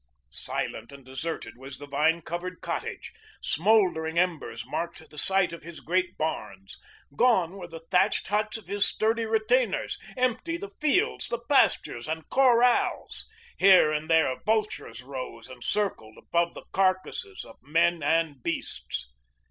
Silent 0.31 0.91
and 0.91 1.05
deserted 1.05 1.55
was 1.59 1.77
the 1.77 1.85
vine 1.85 2.23
covered 2.23 2.59
cottage. 2.59 3.13
Smoldering 3.43 4.17
embers 4.17 4.65
marked 4.65 5.07
the 5.11 5.17
site 5.19 5.53
of 5.53 5.61
his 5.61 5.79
great 5.79 6.17
barns. 6.17 6.79
Gone 7.15 7.51
were 7.51 7.67
the 7.67 7.81
thatched 7.91 8.27
huts 8.29 8.57
of 8.57 8.65
his 8.65 8.83
sturdy 8.83 9.27
retainers, 9.27 9.99
empty 10.17 10.57
the 10.57 10.71
fields, 10.79 11.27
the 11.27 11.37
pastures, 11.47 12.07
and 12.07 12.27
corrals. 12.31 13.29
Here 13.59 13.91
and 13.91 14.09
there 14.09 14.35
vultures 14.43 15.03
rose 15.03 15.47
and 15.47 15.63
circled 15.63 16.17
above 16.17 16.55
the 16.55 16.65
carcasses 16.71 17.45
of 17.45 17.61
men 17.61 18.01
and 18.01 18.41
beasts. 18.41 19.07